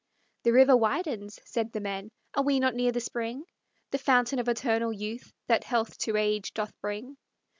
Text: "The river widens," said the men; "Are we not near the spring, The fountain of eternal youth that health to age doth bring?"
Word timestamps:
"The 0.41 0.51
river 0.51 0.75
widens," 0.75 1.39
said 1.45 1.73
the 1.73 1.79
men; 1.79 2.09
"Are 2.33 2.41
we 2.41 2.59
not 2.59 2.73
near 2.73 2.91
the 2.91 2.99
spring, 2.99 3.43
The 3.91 3.99
fountain 3.99 4.39
of 4.39 4.49
eternal 4.49 4.91
youth 4.91 5.31
that 5.45 5.63
health 5.65 5.99
to 5.99 6.17
age 6.17 6.55
doth 6.55 6.73
bring?" 6.81 7.17